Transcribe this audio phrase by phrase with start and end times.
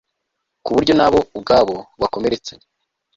[0.63, 2.67] ku buryo na bo ubwabo bakomeretsanyaga